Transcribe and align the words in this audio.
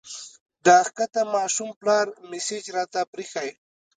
د 0.65 0.67
ښکته 0.87 1.21
ماشوم 1.35 1.69
پلار 1.79 2.05
مسېج 2.31 2.65
راته 2.77 2.99
پرېښی 3.11 3.49